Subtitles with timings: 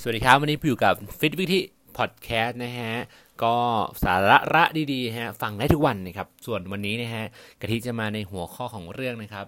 [0.00, 1.60] สวัสดีครับ วันนี้อยู่กับฟิตวิธี
[1.96, 2.92] พอดแคสต์นะฮะ
[3.42, 3.56] ก็
[4.04, 7.24] สาระระดีๆฮะฟังได้ทุกวันนะครับ ส่วนวันนี้นะฮะ
[7.60, 9.46] กะทิจะมาในหัวข้อของเรื่องนะครับ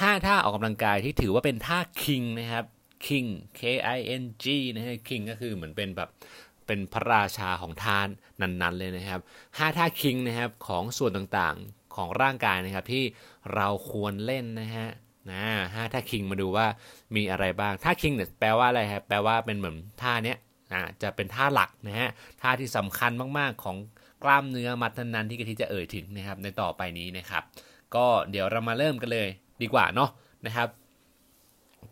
[0.00, 2.64] ห้าท่าออกกำลังกายที่ถือว่าเป็นท่าคิงนะครับ
[3.06, 3.28] King
[3.58, 3.60] K
[3.96, 4.44] I N G
[4.76, 6.08] นะฮะ King ก็คือเหมือนเป็นแบบ
[6.66, 8.08] เป็นพระราชาของท่าน
[8.40, 9.20] นั้นๆเลยนะครับ
[9.58, 13.04] ห้าท่าคิงนะครับของส่วนต่างๆของร่างกายนะครับที่
[13.54, 14.88] เราควรเล่นนะฮะ
[15.30, 15.42] นะ
[15.74, 16.66] ห้าท่าคิงมาดูว่า
[17.16, 20.38] มีอะไรบ้างท่าคิงเนี่ยแปลว่าอะไรครับแปลว่าเป็นเหมือนท่าเนี้ย
[20.72, 22.10] นะจะเป็นท่าหลักนะฮะ
[22.42, 23.76] ท่าที่สำคัญมากๆของ
[24.24, 27.42] กล้ามเนื้อมัดนั้นๆที่กะทิจะเอ่ยถึงนะครับในต่อไปนี้นะครับ
[27.94, 29.28] ก็เดี๋ยวเรามาเริ่มกันเลย
[29.62, 30.10] ดีกว่าเนาะ
[30.46, 30.68] นะครับ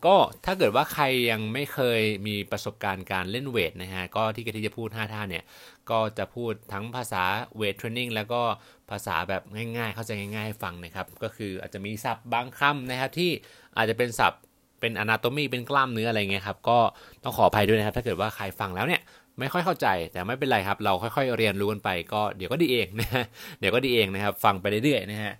[0.07, 5.45] ก็ถ้าเกิดว่าใครยังไม่เคยมีประสบการณ์การเล่นเวทนะฮะ ก็ที่กะทิจะพูด 5 ท่าเนี่ย
[5.91, 7.23] ก็จะพูดทั้งภาษา
[7.57, 8.43] เวทเทรนนิ่งแล้วก็
[8.91, 9.43] ภาษาแบบ
[9.77, 13.30] ง่ายๆ เข้าใจง่ายๆให้ฟังนะครับ ก็คืออาจจะมีศัพท์บางคำนะครับที่
[13.77, 14.41] อาจจะเป็นศัพท์
[14.80, 16.79] เป็นอนาโตมีเป็นกล้ามเนื้ออะไรเงี้ยครับ ก็
[17.23, 19.01] ต้องขออภัยด้วยนะครับ ถ้าเกิดว่าใครฟังแล้วเนี่ย
[19.39, 23.25] ไม่ค่อยเข้าใจแต่ไม่เป็นไรครับ เราค่อยๆเรียนรู้กันไป ก็เดี๋ยวก็ดีเองนะฮะ
[23.58, 25.33] เดี๋ยวก็ดีเองนะครับ ฟังไปเรื่อยๆนะฮะ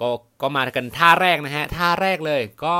[0.00, 0.08] ก็
[0.42, 2.76] ก็มากันท่าแรกนะฮะท่าแรกเลยก็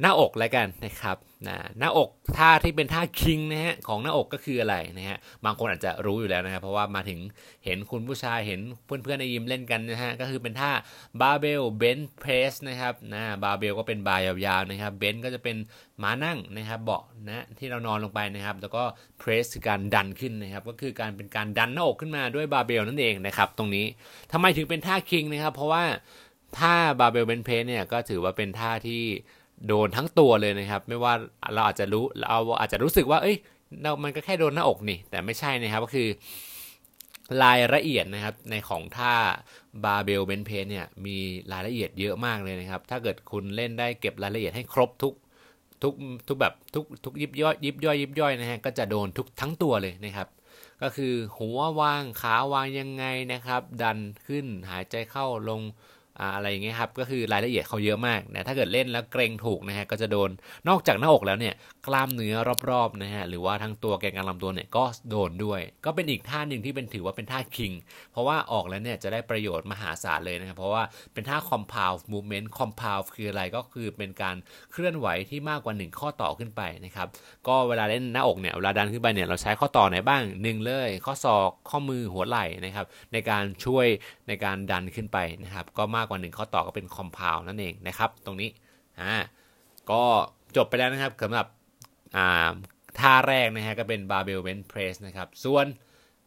[0.00, 1.16] หน้าอกแล้วกันนะครับ
[1.48, 7.20] นะหน้าอกท่าที่เป็นท่าคิงนะฮะของหน้าอกก็คืออะไรนะฮะบางคนอาจจะรู้อยู่แล้วนะครับเพราะว่ามาถึง
[7.64, 10.70] เห็นคุณผู้ชายเห็นเพื่อนๆในยิมเล่นกันนะฮะก็คือเป็นท่า
[11.20, 15.56] barbell bench press นะครับนะบาร์เบลก็เป็นบาร์ยาวๆนะครับ bench ก็จะเป็น
[16.02, 18.82] ม้านั่งนะครับเบาะนะที่เรานอนลงไปนะครับ แล้วก็
[19.18, 23.86] press คือการดันขึ้นนะครับก็คือการเป็นการดันหน้าอกขึ้นมาด้วยบาร์เบลนั่นเองนะครับตรงนี้
[24.32, 25.84] ทำไมถึงเป็นท่า king นะครับเพราะว่า
[26.58, 29.02] ท่า barbell bench press เนี่ยก็ถือว่าเป็นท่าที่
[29.68, 31.12] โดนทั้งตัวเลยนะครับ ไม่ว่า
[31.54, 33.36] เราอาจจะรู้เราอาจจะรู้สึกว่า เอ้ย
[33.82, 36.08] เรามันก็แค่โดนหน้าอกนี่ แต่ไม่ใช่นะครับก็คือ
[37.42, 39.14] รายละเอียดนะครับในของท่า
[39.84, 41.16] บาเบลเบนเพนเนี่ยมี
[41.52, 45.14] รายละเอียดเยอะมากเลยนะครับ ถ้าเกิดคุณเล่นได้เก็บรายละเอียดให้ครบทุก
[45.82, 45.94] ทุก
[46.28, 50.28] ทุกแบบทุกทุกยิบย่อยยิบย่อยยิบย่อยนะฮะก็จะโดนทุกทั้งตัวเลยนะครับ
[50.82, 55.60] ก็คือหัววางขาวางยังไงนะครับ ดันขึ้นหายใจเข้าลง
[56.34, 60.30] อะไรอย่างเงี้ยครับก็คือรายละเอียดเขาเยอะมากนะถ้าเกิดเล่นแล้วเกรงถูกนะฮะก็จะโดน
[60.68, 61.54] นอกจากหน้าอกแล้วเนี่ย
[61.86, 62.34] กล้ามเนื้อ
[62.70, 67.72] รอบๆนะฮะหรือว่าทั้งตัวแกนกลางลำตัวเนี่ยก็โดนด้วย ก็เป็นอีกท่าหนึ่งที่เป็นถือว่าเป็นท่าคิง
[68.12, 70.82] เพราะว่าออกแล้วเนี่ยจะได้ประโยชน์มหาศาลเลยนะครับเพราะว่า
[71.12, 74.36] เป็นท่า compound movement compound คืออะไรก็คือเป็นการ
[74.72, 77.08] เคลื่อนไหวที่มากกว่า 1 ข้อต่อขึ้นไปนะครับ
[77.48, 83.86] ก็เวลาเล่นหน้าอกเนี่ยเวลาดันขึ้นไปเนี่ยเราใช้ข้อต่อไหนบ้างหนึ่งเลย ข้อศอกข้อมือหัวไหล่นะครับในการช่วย
[84.28, 88.50] ในการดันขึ้นไปนะครับก็มากกว่า 1 ข้อต่อก็เป็นคอมเพลนั่นเองนะครับ ตรงนี้
[89.00, 89.14] อ่า
[89.90, 90.02] ก็
[90.56, 91.46] จบไปแล้วนะครับสำหรับ
[92.16, 92.50] อ่า
[92.98, 95.66] ท่าแรกนะฮะก็เป็น barbell bench press นะครับส่วน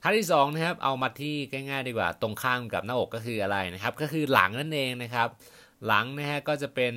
[0.02, 1.36] ท่าที่2นะครับเอามาที่
[1.70, 5.28] ง่ายๆดีกว่า ตรงข้ามกับหน้าอกก็คืออะไรนะครับ ก็คือหลังนั่นเองนะครับ
[5.88, 6.94] หลังนะฮะก็จะเป็น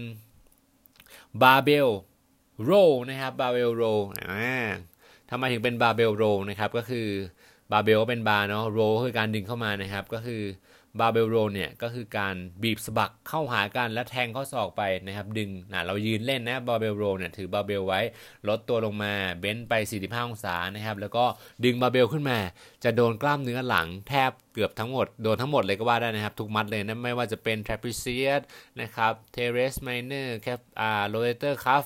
[1.43, 1.91] barbell
[2.69, 4.69] row นะครับ barbell row อ่า
[5.31, 7.09] ทำไมถึงเป็น barbell row นะครับก็คือ
[7.71, 10.43] บาร์เบลก็เป็นบาร์เนาะโรคือการดึงเข้ามานะครับ ก็คือ
[11.01, 18.01] barbell row เนี่ยก็คือการบีบสะบักเข้าหากันและแทงข้อศอกไปนะครับดึงนะเรายืนเล่นนะ barbell row เนี่ยถือบาเบลไว้
[18.49, 21.25] ลดตัวลงมา bend ไป 45 องศานะครับแล้วก็
[21.65, 22.39] ดึงบาเบลขึ้นมา
[22.85, 28.43] จะโดนกล้ามเนื้อหลังแทบเกือบทั้งหมด โดนทั้งหมดเลยก็ว่าได้นะครับ ทุกมัดเลยนะไม่ว่าจะเป็น trapezius
[28.81, 31.85] นะครับ teres minor cuff อ่า rotator cuff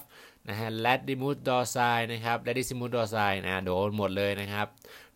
[0.49, 1.77] นะฮะ latissimus dorsi
[2.12, 4.66] นะครับ latissimus dorsi นะโดนหมดเลยนะครับ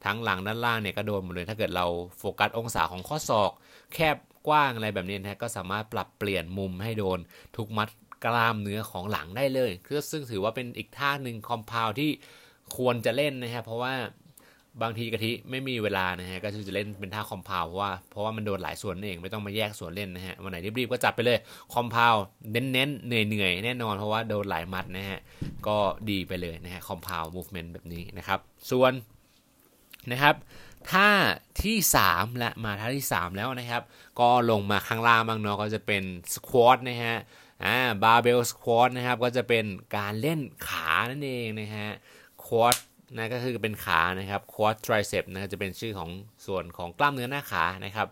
[0.04, 1.86] ทั้งหลังด้านล่างเนี่ยก็โดนหมดเลยถ้าเกิดเรา
[2.18, 3.52] โฟกัสองศาของข้อศอก
[3.94, 4.16] แคบ
[4.48, 7.18] กว้างอะไรแบบนี้นะก็สามารถปรับเปลี่ยนมุมให้โดน
[7.56, 7.88] ทุกมัด
[8.24, 9.70] กล้ามเนื้อของหลังได้เลย
[10.10, 12.10] ซึ่งถือว่าเป็นอีกท่าหนึ่งคอมเพลที่
[12.76, 13.94] ควรจะเล่นนะครับเพราะว่า
[14.82, 21.38] บางทีกะทิไม่มีเวลานะฮะก็จะเล่นเป็นท่าคอมเพลเพราะว่าเพราะว่ามันโดนหลายส่วนเองไม่ต้องมาแยกส่วนเล่นนะฮะวันไหนรีบๆก็จับไปเลย
[21.74, 22.16] คอมเพล
[22.52, 25.20] เน้นๆเหนื่อยๆแน่นอนเพราะว่าโดนหลายมัดนะฮะ
[25.66, 25.76] ก็
[26.10, 28.38] ดีไปเลยนะฮะ compound movement แบบนี้นะครับ
[28.70, 28.92] ส่วน
[30.12, 30.34] นะครับ
[30.90, 31.10] ท่า
[31.62, 31.76] ที่
[32.08, 33.82] 3และมาท่าที่ 3 แล้วนะครับ
[34.20, 36.02] ก็ลงมาข้างล่างบ้างเนาะก็จะเป็น
[36.34, 37.16] squat นะฮะ
[37.64, 39.64] อ่า barbell squat นะครับก็จะเป็น
[39.96, 41.88] การเล่นขานั่นเองนะฮะ
[42.44, 42.76] quad
[43.16, 46.10] นะก็คือเป็นขานะครับ quadriceps นะจะเป็นชื่อของ
[46.46, 48.06] ส่วนของกล้ามเนื้อหน้าขานะครับ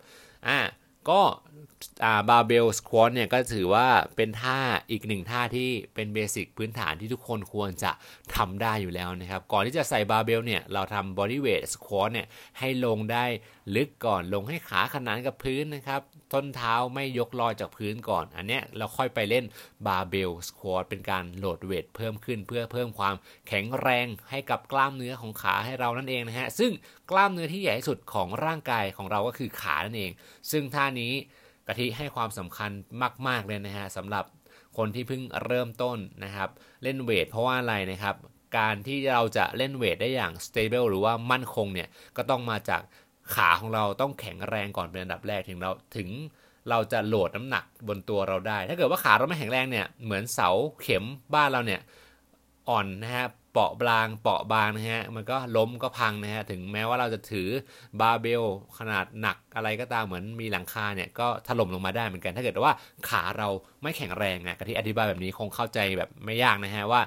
[0.47, 0.57] อ่า
[1.09, 1.21] ก็
[2.29, 4.59] barbell squat เนี่ยก็ถือว่าเป็นท่า
[4.91, 7.91] อีกหนึ่งท่าที่เป็น basic พื้นฐานที่ทุกคนควรจะ
[8.35, 12.27] ทำได้อยู่แล้วนะครับ ก่อนที่จะใส่บาร์เบลเนี่ยเราทำ bodyweight squat เนี่ย
[12.59, 13.25] ให้ลงได้
[13.75, 16.01] ลึกก่อนลงให้ขาขนานกับพื้นนะครับ
[16.33, 19.45] ส้นเท้าไม่ยกลอยจากพื้นก่อน อันเนี้ยเราค่อยไปเล่น
[19.87, 23.15] barbell squat เป็นการ load weight เพิ่มขึ้นเพื่อเพิ่มความ
[23.47, 26.71] แข็งแรงให้กับกล้ามเนื้อของขาให้เรานั่นเองนะฮะซึ่ง
[27.11, 30.11] กล้ามเนื้อที่ใหญ่ที่สุดของร่างกายของเราก็คือขานั่นเอง
[30.51, 31.13] ซึ่งท่านี้
[31.67, 32.71] กะทิให้ความสำคัญ
[33.27, 34.25] มาก ๆ เลยนะฮะสำหรับ
[34.77, 36.49] คนที่เพิ่งเริ่มต้นนะครับ
[36.83, 38.15] เล่นเวทเพราะว่าอะไรนะครับ
[38.57, 42.81] การที่เราจะเล่นเวทได้อย่าง stable หรือว่ามั่นคงเนี่ย ก็ต้องมาจาก
[43.35, 46.09] ขาของเราต้องแข็งแรงก่อนเป็นอันดับแรกถึงเราถึง
[46.69, 50.49] เราจะโหลดน้ำหนักบนตัวเราได้ ถ้าเกิดว่าขาเราไม่แข็งแรงเนี่ย เหมือนเสา
[50.81, 51.03] เข็ม
[51.33, 51.81] บ้านเราเนี่ย
[52.69, 57.47] อ่อนนะฮะ เปาะบางเปาะบางนะฮะมันก็ล้มก็พังนะฮะถึงแม้ว่าเราจะถือ
[57.99, 58.43] บาเบล
[58.77, 62.73] ขนาดหนักอะไรก็ตามเหมือนมีหลังคาเนี่ยก็ถล่มลงมาได้เหมือนกัน ถ้าเกิดว่า
[63.09, 63.47] ขาเรา
[63.81, 67.01] ไม่แข็งแรงอะกะที่อธิบายแบบนี้คงเข้าใจแบบไม่ยากนะฮะว่า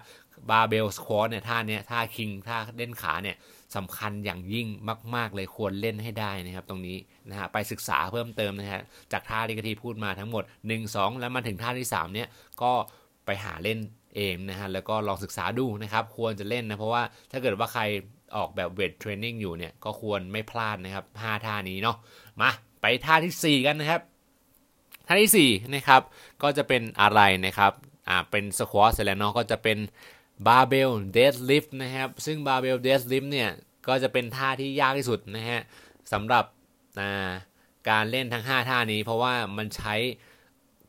[0.50, 3.36] บาเบลสควอตเนี่ยท่าเนี้ยท่าคิงท่าเล่นขาเนี่ย
[3.76, 4.66] สำคัญอย่างยิ่ง
[5.14, 6.96] มาก ๆ เลยควรเล่นให้ได้นะครับ ตรงนี้
[7.30, 12.28] นะฮะไปศึกษาเพิ่มเติมนะฮะจากท่าที่กะทิพูดมาทั้งหมด 1 2 แล้วมาถึงท่าที่ 3 เนี่ย
[12.62, 12.72] ก็
[13.26, 13.78] ไปหาเล่น
[14.16, 17.82] เองนะฮะแล้วก็ลองศึกษาดูนะครับควรจะเล่นนะเพราะว่าถ้าเกิดว่าใคร
[18.36, 21.96] ออกแบบ weight training อยู่เนี่ยก็ควรไม่พลาดนะครับ5ท่านี้เนาะ
[22.40, 22.50] มา
[22.80, 24.00] ไปท่าที่ 4 กันนะครับ
[25.06, 26.02] ท่าที่4นะครับ
[26.42, 27.72] ก็จะเป็นอะไรนะครับ
[28.08, 29.78] อ่าเป็น squat เสร็จแล้วเนาะก็จะเป็น
[30.46, 33.50] barbell deadlift นะครับซึ่ง barbell deadlift เนี่ย
[33.88, 35.60] ก็จะเป็นท่าที่ยากที่สุดนะฮะ
[36.12, 36.44] สำหรับ
[37.90, 39.94] การเล่นทั้ง 5 ท่านี้ เพราะว่ามันใช้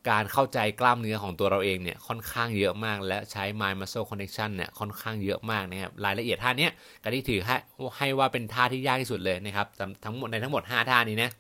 [0.10, 6.70] การเข้าใจกล้ามเนื้อของตัวเราเองเนี่ยค่อนข้างเยอะมาก และใช้ mind muscle connection เนี่ยค่อนข้างเยอะมากนะครับรายละเอียดท่านี้
[7.04, 7.56] กะทิถือให้
[7.98, 9.68] ให้ว่าเป็นท่าที่ยากที่สุดเลยนะครับ
[10.06, 11.32] ทั้งหมดในทั้งหมด 5 ท่านี้นะ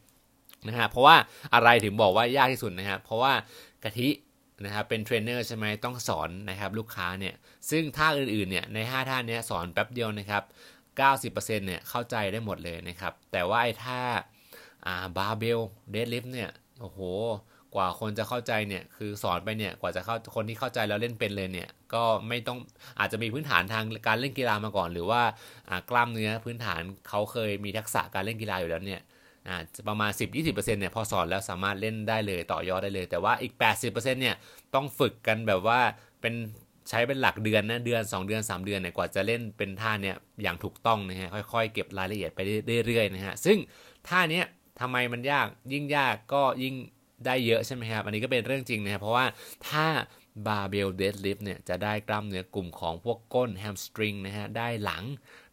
[0.67, 1.15] นะฮะเพราะว่า
[1.53, 3.33] อะไรถึงบอกว่ายากที่สุดนะครับเพราะว่า
[3.83, 4.09] กะทิ
[4.63, 7.33] นะครับเป็นเทรนเนอร์ใช่ไหมต้องสอนนะครับลูกค้าเนี่ย
[7.69, 10.43] ซึ่งท่าอื่นๆเนี่ยใน 5 ท่านี้สอนแป๊บเดียวนะครับ
[10.99, 14.01] 90%เนี่ยเข้าใจได้หมดเลยนะครับแต่ว่าไอ้ท่า
[14.85, 15.59] อ่า barbell
[15.91, 16.49] deadlift เนี่ย
[16.81, 16.99] โอ้โห
[17.75, 22.59] กว่าคนจะเข้าใจเนี่ยคือสอนไปเนี่ยกว่าจะเข้าคนที่เข้าใจแล้วเล่นเป็นเลยเนี่ยก็ไม่ต้อง
[22.99, 25.21] อาจจะมีพื้นฐานทางการเล่นกีฬามาก่อน หรือว่า
[25.89, 29.01] กล้ามเนื้อพื้นฐานเขาเคยมีทักษะการเล่นกีฬาอยู่แล้วเนี่ย
[29.87, 33.53] ประมาณ 10-20%เนี่ยพอสอนแล้วสามารถเล่นได้เลยต่อยอดได้เลย แต่ว่าอีก
[33.83, 34.35] 80%เนี่ย
[34.75, 35.79] ต้องฝึกกันแบบว่า
[36.21, 36.33] เป็น
[36.89, 42.39] ใช้เป็นหลักเดือนนะเดือน 2 เดือน 3 เดือนเนี่ยกว่าจะเล่นเป็นท่าเนี่ยอย่างถูกต้องนะฮะค่อยๆ เก็บรายละเอียดไป
[42.85, 43.57] เรื่อยๆนะฮะซึ่ง
[44.07, 44.41] ท่านี้
[44.81, 46.75] ทำไมมันยากยิ่งยากก็ยิ่ง
[47.27, 49.25] ได้เยอะใช่ไหมครับ อันนี้ก็เป็นเรื่องจริงนะครับ เพราะว่า
[49.69, 49.85] ท่า
[50.47, 55.03] barbell deadlift เนี่ยจะได้กล้ามเนื้อกลุ่มของพวกก้น hamstring นะฮะได้หลัง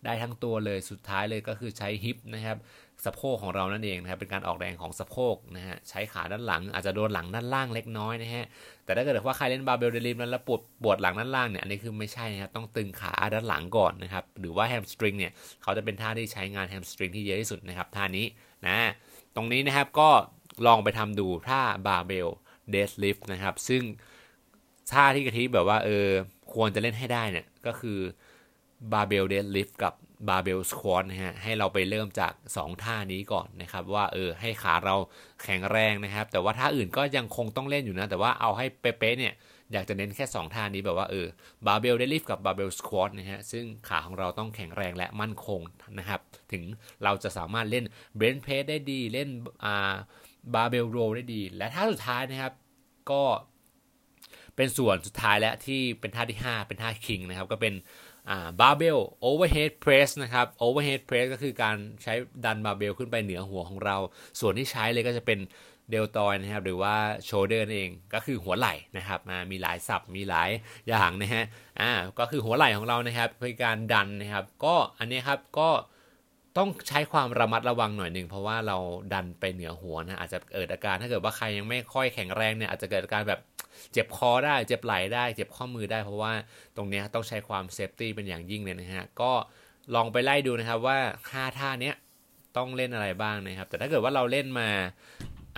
[0.04, 2.58] ได้ทั้งตัวเลยสุดท้ายเลยก็คือใช้ hip นะครับ
[3.04, 8.44] สะโพกของเรานั่นเองนะครับเป็นการออกแรงของสะโพกนะฮะใช้ขาด้านหลังอาจจะโดนหลังด้านล่างเล็กน้อยนะฮะ
[8.84, 15.32] แต่ถ้าเกิดว่าใครเล่น barbell deadlift แล้วปวดปวดหลังด้านล่างเนี่ยอันนี้คือไม่ใช่นะครับต้องตึงขาด้านหลังก่อนนะครับหรือว่า hamstring เนี่ย
[15.62, 18.26] เขาจะเป็นท่าที่ใช้งาน hamstring ที่เยอะที่สุดนะครับท่านี้
[18.66, 18.78] นะ
[19.36, 20.10] ตรงนี้นะครับก็
[20.66, 22.28] ลองไปทำดูท่า barbell
[22.70, 23.82] deadlift นะครับ ซึ่ง
[24.92, 26.06] ท่าที่กะทิแบบว่าเออ
[26.54, 27.98] ควรจะเล่นให้ได้เนี่ย ก็คือ
[28.92, 29.94] barbell deadlift กับ
[30.28, 34.96] barbell squat นะฮะให้เราไปเริ่มจาก 2 ท่านี้ก่อนนะครับ ว่าเออให้ขาเรา
[35.44, 39.34] แข็งแรงนะครับ แต่ว่าท่าอื่นก็ยังคงต้องเล่นอยู่นะ แต่ว่าเอาให้เป๊ะๆเนี่ย
[39.72, 41.26] อยากจะเน้นแค่ 2 ท่านี้แบบว่าเออ
[41.66, 45.60] barbell deadlift กับ barbell squat นะฮะซึ่งขาของเราต้องแข็งแรงและมั่นคง
[45.98, 46.20] นะครับ
[46.52, 46.62] ถึง
[47.04, 47.84] เราจะสามารถเล่น
[48.16, 49.28] bench press ได้ดีเล่น
[49.64, 49.94] อ่า
[50.54, 52.52] barbell row ได้ดี และท่าสุดท้ายนะครับ
[53.10, 53.22] ก็
[54.56, 57.74] เป็นส่วนสุดท้ายและที่เป็นท่าที่ 5 เป็นท่า king นะครับ ก็เป็น
[58.60, 62.14] barbell overhead press นะครับ overhead press ก็คือการใช้
[62.44, 63.96] ดันบาเบลขึ้นไปเหนือหัวของเรา
[64.40, 65.38] ส่วนที่ใช้เลยก็จะเป็น
[65.90, 66.94] deltoid นะครับ หรือว่า
[67.24, 69.20] shoulder นั่นเองก็คือหัวไหล่นะครับ
[69.50, 70.50] มีหลายศัพท์มีหลาย
[70.88, 71.44] อย่างนะฮะ
[71.80, 75.68] อ่าก็คือหัวไหล่ของเรานะครับคือการดันนะครับ ก็อันนี้ครับก็
[76.56, 78.76] ต้องใช้ความระมัดระวังหน่อยหนึ่งเพราะว่าเรา
[79.12, 83.40] ดันไปเหนือหัวนะอาจจะเกิดอาการถ้าเกิดว่าใครยังไม่ค่อยแข็งแรงเนี่ยอาจจะเกิดอาการแบบ
[83.92, 86.32] เจ็บคอได้ เจ็บไหล่ได้ เจ็บข้อมือได้ เพราะว่า
[86.76, 89.32] ตรงนี้ต้องใช้ความ safety เป็นอย่างยิ่งเลยนะฮะก็
[89.94, 90.98] ลองไปไล่ดูนะครับว่า
[91.30, 91.92] 5ท่านี้
[92.56, 94.68] ต้องเล่นอะไรบ้างนะครับ แต่ถ้าเกิดว่าเราเล่นมา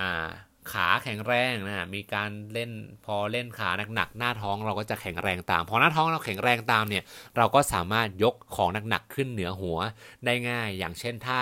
[0.00, 0.28] อ่า
[0.72, 2.70] ขาแข็งแรงนะมีการเล่น
[3.06, 7.04] พอเล่นขาหนักๆหน้าท้องเราก็จะแข็งแรงตามพอหน้าท้องเราแข็งแรงตามเนี่ย
[7.36, 9.78] เราก็สามารถยกของหนักๆขึ้นเหนือหัว
[10.24, 11.38] ได้ง่าย อย่างเช่นท่า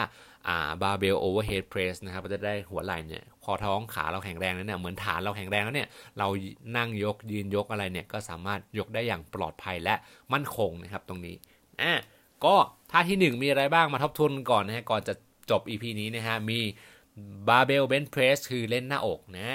[0.48, 6.28] อ่า barbell overhead press นะครับเราจะได้หัวไหล่เนี่ยพอท้องขาเราแข็งแรงแล้วเนี่ยเหมือนฐานเราแข็งแรงแล้วเนี่ยเรา
[6.76, 9.94] นั่งยกยืนยกอะไรเนี่ยก็สามารถยกได้อย่างปลอดภัยและ
[10.32, 11.36] มั่นคงนะครับตรงนี้
[11.80, 11.92] อะ
[12.44, 12.54] ก็
[12.90, 15.14] ท่าที่ 1 มีอะไรบ้างมาทบทวนก่อนนะฮะก่อนจะ
[15.50, 16.58] จบ EP นี้นะฮะมี
[17.48, 19.52] barbell bench press คือเล่นหน้าอกนะ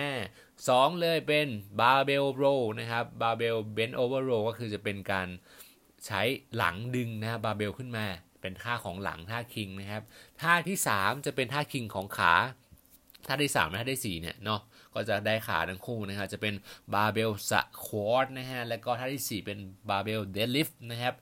[0.69, 1.47] สองเลยเป็น
[1.81, 2.43] barbell row
[2.79, 5.27] นะครับ barbell bent over row ก็คือจะเป็นการ
[6.05, 6.21] ใช้
[6.55, 8.05] หลังดึงนะบาร์เบลขึ้นมา
[8.41, 10.03] เป็นท่าของหลังท่า king นะครับ
[10.41, 12.33] ท่าที่ 3 จะเป็นท่า king ของขา
[13.27, 14.61] ท่าที่3และท่าที่4เนี่ยเนาะ
[14.93, 16.53] ก็จะได้ขาทั้งคู่นะครับจะเป็น
[16.93, 19.57] barbell squat นะฮะแล้วก็ท่าที่ 4 เป็น
[19.89, 21.15] barbell deadlift นะครับ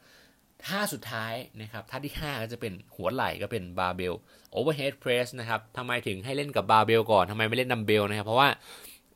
[0.68, 4.14] ท่าสุดท้ายนะครับท่าที่ 5 ก็จะเป็นหัวไหล่ก็เป็นบาร์เบล
[4.52, 8.50] overhead press นะครับทำไมถึงให้เล่นกับบาร์เบลก่อนทำไมไม่เล่นดัมเบลนะครับเพราะว่า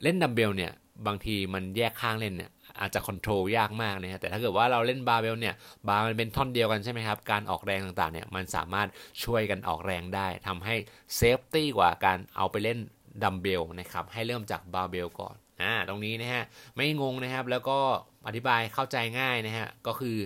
[0.03, 0.71] เล่นดัมเบลเนี่ย
[1.07, 5.53] บางทีมันแยกข้างเล่นเนี่ยอาจจะ control ยากมากนะฮะแต่ถ้าเกิดว่าเราเล่นบาร์เบลเนี่ย
[5.87, 8.87] บาร์มันเป็นท่อนเดียวกันใช่ไหมครับการออกแรงต่างๆเนี่ยมันสามารถ
[9.23, 10.75] ช่วยกันออกแรงได้ทำให้
[11.15, 12.79] safety กว่าการเอาไปเล่น
[13.23, 16.43] ดัมเบลนะครับให้เริ่มจากบาร์เบลก่อนอ่าตรงนี้นะฮะ
[16.75, 17.79] ไม่งงนะครับแล้วก็
[18.27, 20.17] อธิบายเข้าใจง่ายนะฮะ ก็คือ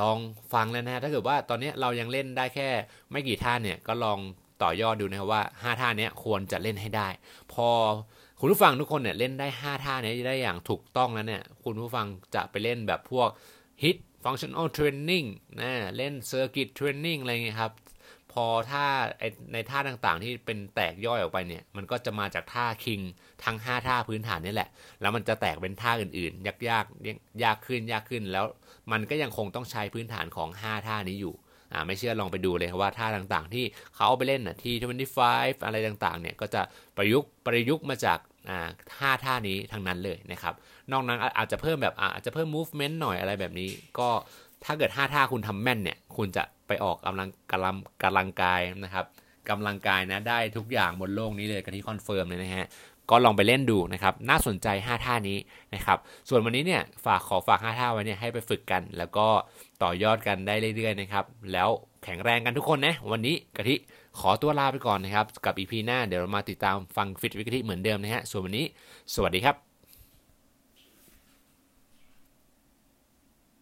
[0.00, 0.18] ลอง
[0.52, 2.68] ฟังแล้วนะฮะ ถ้าเกิดว่าตอนนี้เรายังเล่นได้แค่
[3.12, 4.18] ไม่กี่ท่าเนี่ย ก็ลอง
[4.62, 7.08] ต่อยอดดูนะครับว่า 5 ท่านี้ควรจะเล่นให้ได้
[7.52, 7.68] พอ
[8.40, 13.28] คุณผู้ฟังทุกคนเนี่ยเล่นได้ 5 ท่านี้ได้อย่างถูกต้องแล้วเนี่ย คุณผู้ฟังจะไปเล่นแบบพวก
[13.82, 15.26] hit functional training
[15.60, 17.72] นะ เล่น circuit training อะไรเงี้ยครับ
[18.46, 18.86] อท่า
[19.52, 23.00] ในท่าต่างๆ ที่เป็นแตกย่อยออกไปเนี่ย มันก็จะมาจากท่าคิง
[23.44, 24.68] ทั้ง 5 ท่าพื้นฐานนี่แหละ
[25.00, 28.44] แล้วมันจะแตกเป็นท่าอื่นๆ ยากๆยากขึ้นยากขึ้น แล้ว
[28.92, 31.34] มันก็ยังคงต้องใช้พื้นฐานของ 5 ท่านี้อยู่
[31.72, 33.64] อ่าไม่เชื่อลองไปดูเลยว่าท่าต่างๆ ที่
[33.94, 36.62] เขาเอาไปเล่นน่ะ T25 อะไรต่างๆ เนี่ยก็จะ
[36.96, 40.54] ประยุกต์ประยุกต์มาจากอ่าท่าท่านี้ทั้งนั้นเลยนะครับ
[40.92, 44.08] นอกนั้นอาจจะเพิ่มแบบอาจจะเพิ่ม movement หน่อยอะไรแบบนี้ก็
[44.66, 49.06] ถ้าเกิด5ท่าคุณทำแม่นเนี่ย คุณจะไปออกกำลังกำลังกำลังกายนะครับ
[49.50, 52.66] กำลังกายนะได้ทุกอย่างบนโลกนี้เลยกะทิ confirm เลยนะฮะ
[53.10, 55.38] ก็ลองไปเล่นดูนะครับ น่าสนใจ 5 ท่านี้
[55.74, 59.26] นะครับ ส่วนวันนี้เนี่ยฝากขอฝาก 5 ท่าไว้เนี่ยให้ไปฝึกกัน แล้วก็
[59.82, 61.68] ต่อยอดกันได้เรื่อยๆนะครับ แล้ว
[62.04, 63.76] แข็งแรงกันทุกคนนะ วันนี้กะทิ
[64.18, 68.66] ขอตัวลาไปก่อนนะครับ กับ EP หน้าเดี๋ยวเรามาติดตามฟังฟิตวิกฤตเหมือนเดิมนะฮะ ส่วนวันนี้
[69.14, 69.65] สวัสดีครับ